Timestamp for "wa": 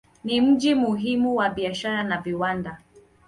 1.35-1.49